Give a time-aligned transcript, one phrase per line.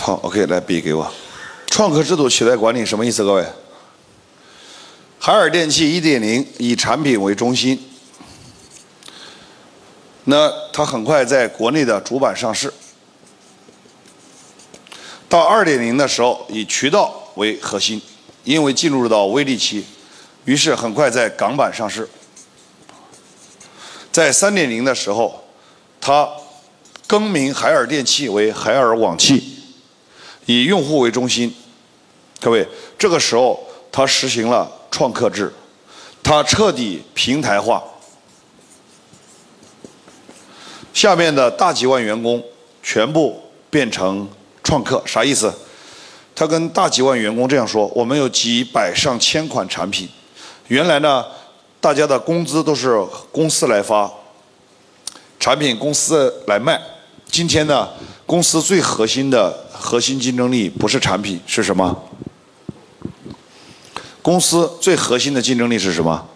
[0.00, 1.12] 好，OK，来笔给我。
[1.66, 3.22] 创客制度取代管理什么意思？
[3.22, 3.46] 各位，
[5.18, 7.78] 海尔电器1.0以产品为中心，
[10.24, 12.72] 那它很快在国内的主板上市。
[15.28, 18.00] 到2.0的时候，以渠道为核心，
[18.44, 19.84] 因为进入到微利期，
[20.46, 22.08] 于是很快在港版上市。
[24.10, 25.44] 在3.0的时候，
[26.00, 26.26] 它
[27.06, 29.49] 更名海尔电器为海尔网器，
[30.46, 31.54] 以用户为中心。
[32.40, 32.66] 各位，
[32.98, 33.62] 这个时候
[33.92, 35.52] 它实行了创客制，
[36.22, 37.82] 它彻底平台化。
[40.92, 42.42] 下面的大几万员工
[42.82, 44.28] 全部变成
[44.62, 45.52] 创客，啥意思？
[46.34, 50.08] 他跟大几万员工这样说：我们有几百上千款产品，
[50.68, 51.24] 原来呢，
[51.80, 52.98] 大家的工资都是
[53.30, 54.10] 公司来发，
[55.38, 56.80] 产品公司来卖。
[57.30, 57.88] 今天呢，
[58.26, 61.96] 公司最核心的核心竞争力不是产品，是什么？
[64.20, 66.26] 公司最核心的竞争力是什么？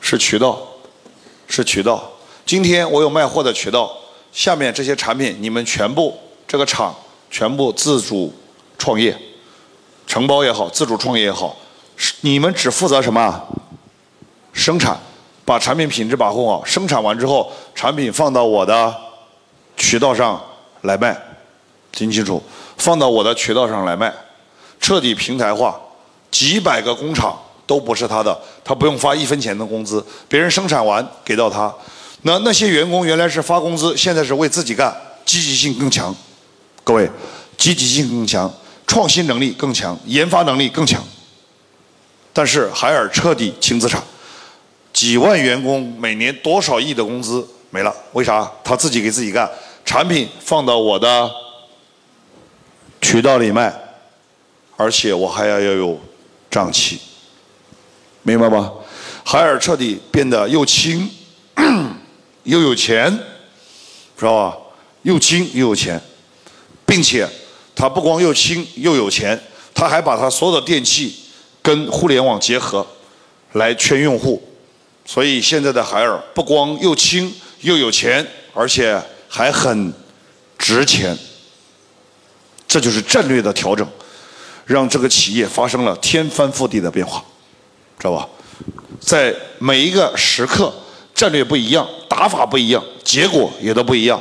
[0.00, 0.60] 是渠道，
[1.48, 2.12] 是渠道。
[2.44, 3.90] 今天我有卖货的渠道，
[4.32, 6.14] 下面这些产品你们全部
[6.46, 6.94] 这个厂
[7.30, 8.32] 全部自主
[8.76, 9.18] 创业，
[10.06, 11.56] 承包也好，自主创业也好，
[11.96, 13.42] 是你们只负责什么？
[14.52, 15.00] 生产，
[15.46, 18.94] 把产品品质把控好，生产完之后，产品放到我的
[19.76, 20.42] 渠道上
[20.82, 21.16] 来卖，
[21.92, 22.42] 听清楚，
[22.76, 24.12] 放到我的渠道上来卖，
[24.80, 25.80] 彻底平台化，
[26.30, 31.72] 几百个工厂都不是他的，他不用发一分钱的工资，别人生产完给到他。
[32.22, 36.14] 那那些员工原来是发工资，现在是为自己干，积极性更强。
[36.82, 37.10] 各位，
[37.56, 38.52] 积极性更强，
[38.86, 41.02] 创新能力更强，研发能力更强。
[42.32, 44.02] 但是海尔彻底轻资产，
[44.92, 47.92] 几万员工每年多少亿的工资没了？
[48.12, 48.48] 为啥？
[48.62, 49.50] 他自己给自己干，
[49.84, 51.28] 产品放到我的
[53.00, 53.74] 渠道里卖，
[54.76, 55.98] 而且我还要要有
[56.48, 57.00] 账期，
[58.22, 58.72] 明白吗？
[59.24, 61.10] 海尔彻底变得又轻。
[62.44, 63.10] 又有钱，
[64.16, 64.56] 知道吧？
[65.02, 66.00] 又轻又有钱，
[66.86, 67.28] 并且
[67.74, 69.36] 他不光又轻又有钱，
[69.74, 71.12] 他还把他所有的电器
[71.60, 72.86] 跟互联网结合，
[73.54, 74.40] 来圈用户。
[75.06, 77.30] 所以现在的海尔不光又轻
[77.64, 78.98] 又有钱，而且
[79.28, 79.92] 还很
[80.56, 81.18] 值钱。
[82.68, 83.86] 这就是战略的调整，
[84.64, 87.22] 让这个企业发生了天翻覆地的变化，
[87.98, 88.28] 知道吧？
[89.00, 90.72] 在每一个时刻。
[91.14, 94.20] 战略不一样，打法不一样，结果也都不一样。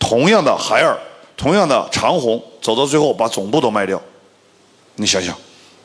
[0.00, 0.98] 同样的海尔，
[1.36, 4.02] 同样的长虹，走到最后把总部都卖掉，
[4.96, 5.32] 你想想，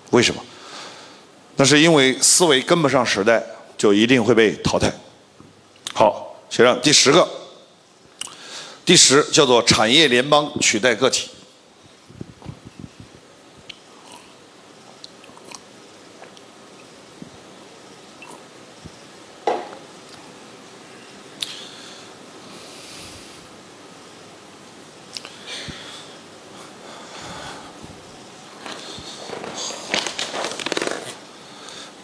[0.10, 0.42] 为什么？
[1.58, 3.44] 那是因为思维跟不上时代，
[3.78, 4.92] 就一定会被淘汰。
[5.94, 7.30] 好，写上第十个，
[8.84, 11.30] 第十叫做产业联邦取代个体。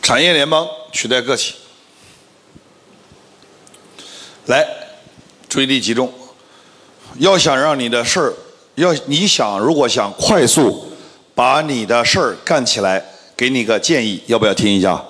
[0.02, 1.56] 产业联邦取代个体，
[4.48, 4.66] 来，
[5.50, 6.12] 注意力集中。
[7.18, 8.34] 要想让你的事儿，
[8.76, 10.92] 要你想如果想快速
[11.34, 13.04] 把你的事儿干起来，
[13.36, 15.04] 给你个建议，要不要听一下？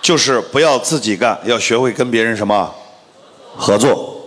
[0.00, 2.72] 就是不要自己干，要学会跟别人什么
[3.56, 4.24] 合作。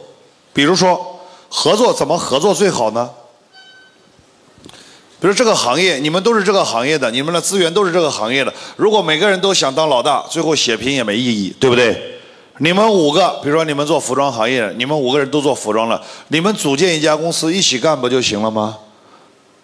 [0.54, 1.20] 比如说，
[1.50, 3.10] 合作怎么合作最好呢？
[5.20, 8.54] 比如这个行业，你们都是这个行业的，你们的资源都是这个行业的。
[8.76, 12.13] 如果每个人都想当老大，最后血拼也没意义，对不对？
[12.60, 18.78] 你们五个，比如说你们做服装行业，你们五个人都做服装了，你们组建一家公司一起干不就行了吗？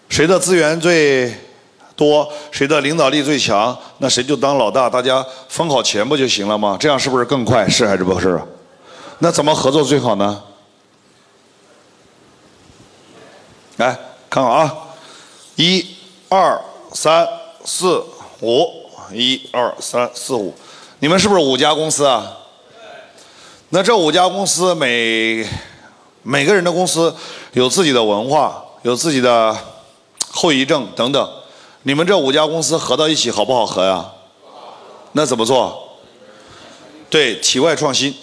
[0.10, 1.32] 谁的资源最
[1.96, 6.78] 多，谁的领导力最强，那谁就当老大，大家分好钱不就行了吗？
[6.80, 7.70] 这样是不是更快？
[7.70, 8.42] 是还是不是？
[9.20, 10.42] 那怎么合作最好呢？
[13.78, 13.96] 来
[14.30, 14.76] 看看啊。
[15.58, 15.86] 一、
[16.30, 16.60] 二、
[16.94, 17.28] 三、
[17.66, 18.04] 四、
[18.42, 18.66] 五，
[19.14, 20.56] 一、二、三、四、五，
[21.00, 22.36] 你们是不是五家公司啊？
[23.72, 25.46] 那这五家公司每
[26.24, 27.16] 每个人的公司
[27.54, 29.56] 有自己的文化，有自己的
[30.32, 31.30] 后遗症等等。
[31.84, 34.04] 你们这五家公司合到一起好不好合呀？
[35.12, 36.00] 那怎么做？
[37.12, 38.16] 对，体外创新。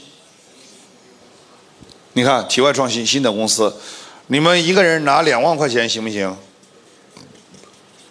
[2.15, 3.73] 你看，体外创新新的公司，
[4.27, 6.37] 你们一个人拿两万块钱行不行？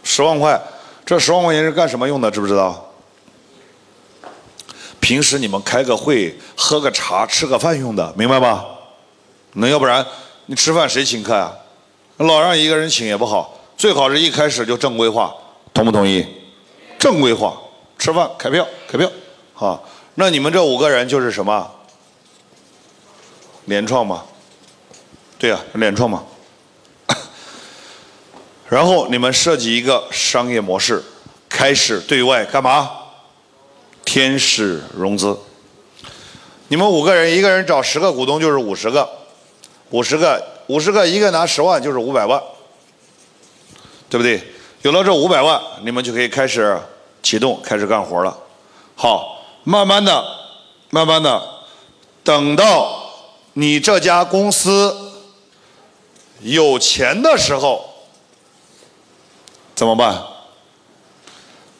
[0.04, 0.62] 十万块，
[1.06, 2.32] 这十万块钱是干什么用的？
[2.32, 2.85] 知不知道？
[5.06, 8.66] 平时你们开个会、喝个茶、吃个饭用的，明白吧？
[9.54, 10.04] 那要不然
[10.48, 11.54] 你吃饭谁请客啊？
[12.18, 15.32] 老让一个人请也不好，最好是一开始就正规化，
[15.72, 16.26] 同不同意？
[16.98, 17.56] 正规化，
[18.00, 19.08] 吃饭开票开票，
[19.54, 21.70] 好，那你们这五个人就是什么？
[23.66, 24.24] 联创吗？
[25.38, 26.24] 对呀，联创嘛。
[28.70, 31.04] 然后你们设计一个商业模式，
[31.48, 32.90] 开始对外干嘛？
[34.06, 35.38] 天使融资。
[36.70, 39.10] 你们五个人，一个人找十个股东就是五十个，
[39.90, 42.42] 五十个五十个，一个拿十万就是五百万，
[44.10, 44.42] 对不对？
[44.82, 46.80] 有了这五百万，你们就可以开始
[47.22, 48.36] 启动，开始干活了。
[48.96, 50.24] 好，慢慢的，
[50.90, 51.42] 慢慢的，
[52.24, 53.02] 等到
[53.54, 54.96] 你这家公司
[56.42, 57.84] 有钱的时候，
[59.76, 60.24] 怎么办？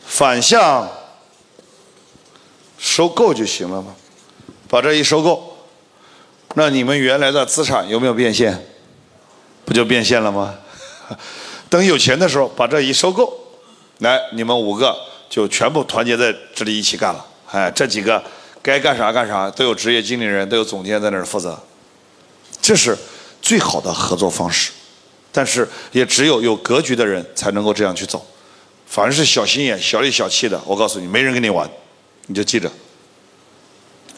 [0.06, 0.88] 反向
[2.86, 3.96] 收购就行了吗？
[4.70, 5.58] 把这一收购，
[6.54, 8.64] 那你们原来的资产有没有变现？
[9.66, 10.54] 不就变现了吗？
[11.68, 13.34] 等有钱的时候，把这一收购，
[13.98, 14.96] 来，你们五个
[15.28, 17.26] 就全部团结在这里一起干了。
[17.52, 18.24] 哎，这几个
[18.62, 21.60] 该干啥干啥，都有职业经理人，都有总监在那儿负责。
[22.62, 22.96] 这是
[23.42, 24.72] 最好的合作方式，
[25.32, 28.24] 但是也只有有格局的人才能够这样去走。
[28.86, 31.68] 凡是小心眼、小里小气的，我告诉你，没人跟你玩，
[32.28, 32.72] 你就记着。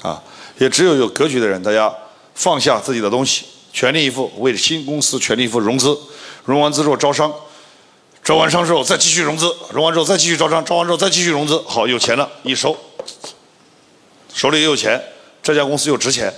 [0.01, 0.21] 啊，
[0.59, 1.93] 也只有有格局的人，大家
[2.35, 5.97] 放下自己的东西，全力以赴为新公司全力以赴融资，
[6.45, 7.33] 融完资之后招商，
[8.23, 12.77] 招完商之后再继续融资，融完之后再继续招商，招完之后再继续融资，好有钱了，一收，
[14.33, 15.01] 手里也有钱，
[15.41, 16.31] 这家公司又值钱，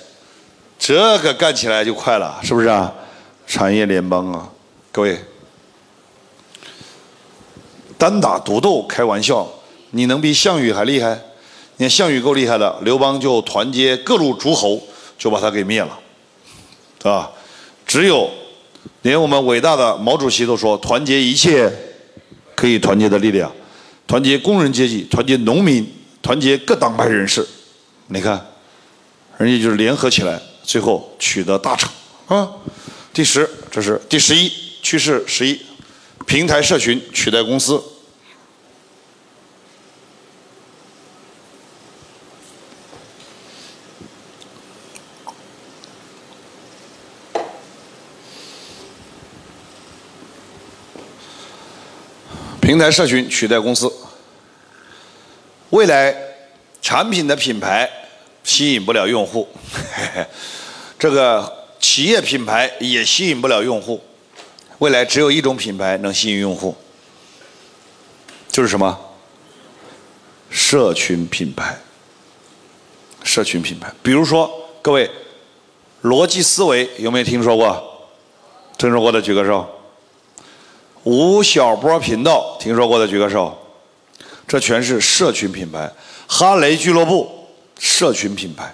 [0.80, 2.94] 这个干起来就快了，是不是啊？
[3.46, 4.48] 产业联邦啊，
[4.92, 5.20] 各位，
[7.98, 9.46] 单打独斗开玩笑，
[9.92, 11.20] 你能比项羽还厉害？
[11.80, 14.82] 你看项羽够厉害的，刘邦就团结各路诸侯，
[15.18, 15.98] 就把他给灭了，
[17.00, 17.32] 对吧？
[17.88, 18.30] 只有
[19.04, 21.72] 连我们伟大的毛主席都说，团结一切
[22.54, 23.50] 可以团结的力量，
[24.06, 25.90] 团结工人阶级，团结农民，
[26.22, 27.48] 团结各党派人士。
[28.08, 28.46] 你看，
[29.38, 31.90] 人家就是联合起来，最后取得大成
[32.28, 32.52] 啊。
[33.14, 35.58] 第十，这是第十一趋势十一，
[36.26, 37.82] 平台社群取代公司。
[52.70, 53.92] 平台社群取代公司，
[55.72, 56.16] 未来
[56.84, 57.90] 产品的品牌
[58.44, 59.48] 吸引不了用户，
[61.00, 64.00] 这个企业品牌也吸引不了用户，
[64.78, 66.76] 未来只有一种品牌能吸引用户，
[68.52, 68.96] 就是什么？
[70.52, 71.76] 社群品牌。
[73.24, 75.10] 社群品牌，比如说各位，
[76.04, 78.12] 逻辑思维有没有听说过？
[78.78, 79.68] 听说过的举个手。
[81.04, 83.58] 吴晓波频道听说过的举个手，
[84.48, 85.90] 这全是社群品牌。
[86.28, 87.48] 哈雷俱乐部
[87.80, 88.74] 社群品牌，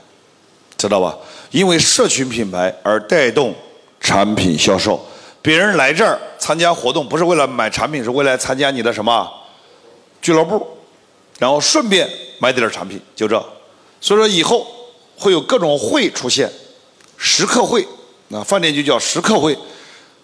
[0.75, 1.15] 知道吧？
[1.51, 3.53] 因为社群品牌而带动
[4.01, 4.99] 产品销售。
[5.41, 9.31] 别人来这儿参加活动，不是为了买产品，是为了参加你的什么
[10.19, 10.65] 俱乐部，
[11.37, 13.37] 然后顺便买点产品，就这。
[14.01, 14.65] 所以说以后
[15.15, 16.51] 会有各种会出现，
[17.17, 17.87] 食客会，
[18.29, 19.55] 那饭店就叫食客会，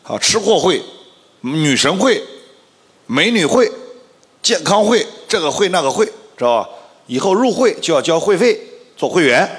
[0.04, 0.82] 啊，吃货会。
[1.42, 2.24] 女神会、
[3.08, 3.72] 美女会、
[4.42, 6.70] 健康会，这个会那个会，知道吧？
[7.08, 8.60] 以后入会就要交会费，
[8.96, 9.50] 做会员。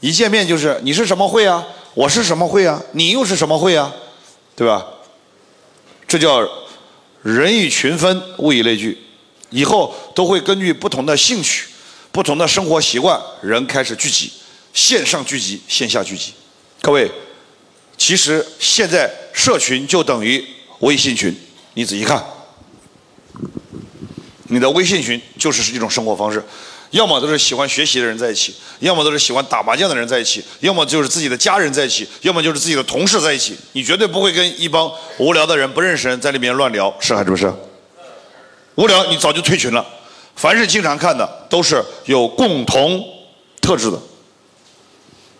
[0.00, 1.64] 一见面就是你是什么会啊？
[1.94, 2.82] 我是什么会啊？
[2.92, 3.94] 你又是什么会啊？
[4.56, 4.84] 对吧？
[6.08, 6.40] 这叫
[7.22, 8.98] 人以群分，物以类聚。
[9.50, 11.68] 以后都会根据不同的兴趣、
[12.10, 14.32] 不同的生活习惯，人开始聚集，
[14.72, 16.32] 线上聚集，线下聚集。
[16.80, 17.10] 各位，
[17.98, 20.42] 其实现在社群就等于。
[20.82, 21.34] 微信群，
[21.74, 22.22] 你仔细看，
[24.48, 26.42] 你的微信群就是一种生活方式，
[26.90, 33.56] 要么都是喜欢学习的人在一起，要么都是喜欢打麻将的人在一起，要么就是自己的家人在一起，要么就是自己的同事在一起。
[33.72, 37.52] 你绝对不会跟一帮无聊的人、不认识人在里面乱聊，是还是不是？
[38.74, 39.86] 无聊，你早就退群了。
[40.34, 43.04] 凡是经常看的，都是有共同
[43.60, 43.98] 特质的，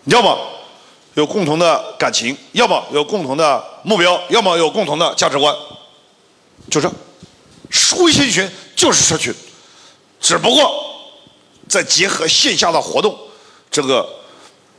[0.05, 0.52] 要么。
[1.15, 5.55] 有共同的感情，要么有共同的目标，要么有共同的价值观，
[6.69, 6.91] 就这。
[7.97, 9.33] 微信群就是社群，
[10.19, 10.71] 只不过
[11.67, 13.17] 再结合线下的活动，
[13.71, 14.07] 这个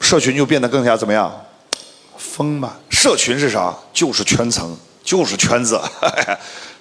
[0.01, 1.45] 社群就变得更加怎么样？
[2.17, 2.71] 丰满。
[2.91, 3.75] 社群是啥？
[3.93, 5.81] 就是圈层，就是圈子。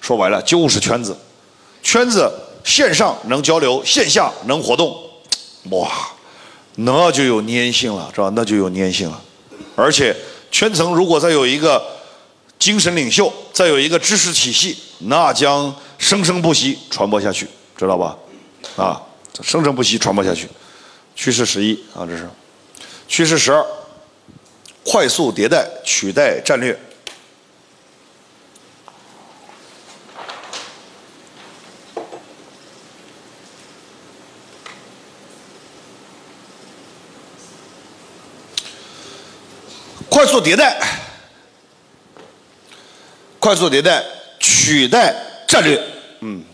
[0.00, 1.16] 说白了就是圈子。
[1.82, 2.32] 圈子
[2.64, 4.96] 线上能交流，线下能活动，
[5.70, 5.90] 哇，
[6.76, 8.30] 那就有粘性了，是吧？
[8.34, 9.20] 那就有粘性了。
[9.76, 10.14] 而且
[10.50, 11.84] 圈层如果再有一个
[12.58, 18.16] 精神领袖，再有一个知识体系，那将生生不息传播下去，知道吧？
[18.76, 19.02] 啊，
[19.42, 20.48] 生生不息传播下去。
[21.16, 22.28] 趋势十一啊，这是
[23.06, 23.64] 趋势十二，
[24.84, 26.78] 快速迭代取代战略。
[40.08, 40.78] 快速迭代，
[43.38, 44.02] 快速迭代
[44.38, 45.14] 取代
[45.46, 45.80] 战略，
[46.20, 46.44] 嗯。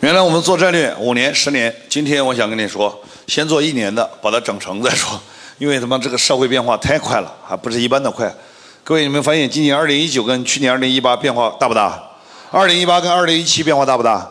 [0.00, 5.20] 原来我们做战略五年、十年，今天我想跟你说，先做一年的，把它整成再说。
[5.58, 8.34] 因为他妈这个社会变化太快了，还不是一般的快。
[8.82, 12.02] 各位，你们发现今年二零一九跟去年二零一八变化大不大？
[12.50, 14.28] 二零一八跟二零一七变化大不大？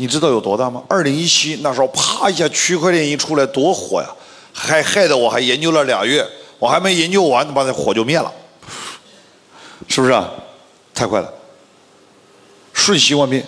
[0.00, 0.80] 你知道有多大吗？
[0.88, 4.08] 二零一七那时候啪一下区块链一出来多火呀，
[4.52, 6.24] 还害得我还研究了俩月，
[6.60, 8.32] 我还没研究完，把那火就灭了，
[9.88, 10.30] 是不是啊？
[10.94, 11.28] 太快了，
[12.72, 13.44] 瞬息万变。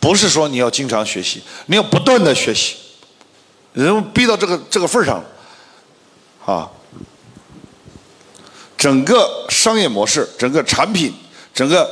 [0.00, 2.74] 不是说你要经常学习，你要不断的学习，
[3.72, 6.68] 人逼到这个这个份上了，啊，
[8.76, 11.14] 整个商业模式、整个产品、
[11.54, 11.88] 整个。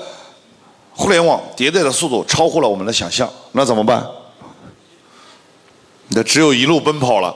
[0.98, 4.04] 互联网迭代的速度超乎了我们的想象，那怎么办？
[6.08, 7.34] 那只有一路奔跑了，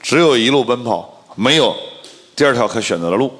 [0.00, 1.74] 只有一路奔跑，没有
[2.36, 3.34] 第二条可选择的路。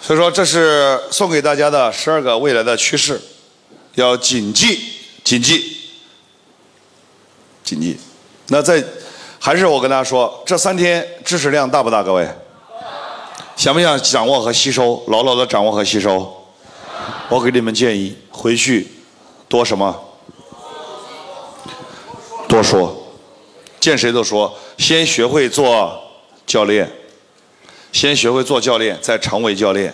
[0.00, 3.20] 所以说，这是送给大家的十二个未来的趋势，
[3.96, 5.76] 要谨记、谨记、
[7.62, 7.98] 谨记。
[8.48, 8.82] 那在
[9.38, 12.02] 还是我跟大家说，这三天知识量大不大？
[12.02, 12.26] 各位，
[13.54, 15.04] 想不想掌握和吸收？
[15.08, 16.45] 牢牢的掌握和吸收。
[17.28, 18.86] 我给你们建议，回去
[19.48, 20.00] 多什么？
[22.48, 22.96] 多说，
[23.80, 24.56] 见谁都说。
[24.78, 26.00] 先学会做
[26.46, 26.88] 教练，
[27.90, 29.92] 先学会做教练，再成为教练，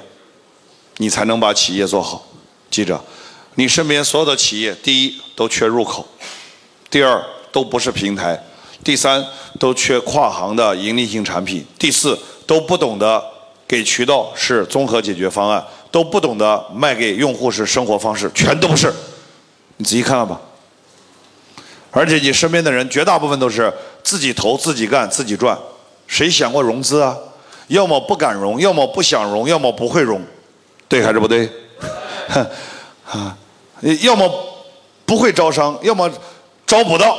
[0.98, 2.26] 你才能把企业做好。
[2.70, 3.02] 记着，
[3.54, 6.06] 你身边所有的企业，第一都缺入口，
[6.90, 8.38] 第二都不是平台，
[8.84, 9.24] 第三
[9.58, 13.24] 都缺跨行的盈利性产品，第四都不懂得
[13.66, 15.64] 给渠道是综合解决方案。
[15.92, 18.92] 都不懂得卖给用户是生活方式，全都是，
[19.76, 20.40] 你仔细看看吧。
[21.90, 23.70] 而且你身边的人绝大部分都是
[24.02, 25.56] 自己投、自己干、自己赚，
[26.06, 27.14] 谁想过融资啊？
[27.68, 30.20] 要么不敢融，要么不想融，要么不会融，
[30.88, 31.49] 对还是不对？
[33.04, 33.37] 啊，
[34.00, 34.28] 要么
[35.04, 36.11] 不会招商，要么
[36.66, 37.18] 招不到，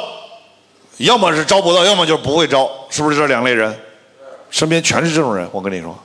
[0.98, 3.72] 要么是招不到，要么就是不会招，是不是这两类人？
[4.50, 5.96] 身边全是这种人，我跟你说，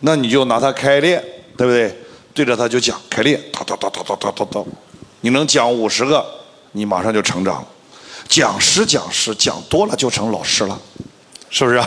[0.00, 1.24] 那你就拿他开练。
[1.56, 1.96] 对不对？
[2.34, 4.66] 对着他就讲开练，叨叨叨叨叨叨叨叨，
[5.22, 6.22] 你能讲五十个，
[6.72, 7.68] 你马上就成长了。
[8.28, 10.78] 讲师讲师讲多了就成老师了，
[11.48, 11.82] 是不是？